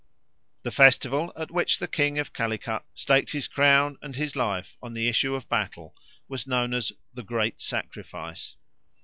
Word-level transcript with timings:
The 0.63 0.71
festival 0.71 1.31
at 1.37 1.51
which 1.51 1.77
the 1.77 1.87
king 1.87 2.17
of 2.17 2.33
Calicut 2.33 2.83
staked 2.95 3.33
his 3.33 3.47
crown 3.47 3.99
and 4.01 4.15
his 4.15 4.35
life 4.35 4.75
on 4.81 4.95
the 4.95 5.07
issue 5.07 5.35
of 5.35 5.47
battle 5.47 5.95
was 6.27 6.47
known 6.47 6.73
as 6.73 6.91
the 7.13 7.21
"Great 7.23 7.61
Sacrifice." 7.61 8.55